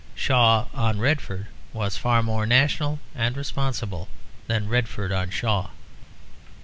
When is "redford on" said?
4.67-5.29